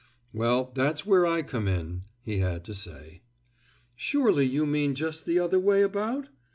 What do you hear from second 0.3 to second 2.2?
"Well, that's where I come in,"